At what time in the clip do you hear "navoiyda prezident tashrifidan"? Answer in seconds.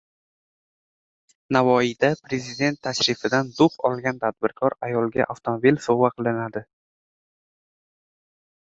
1.57-3.53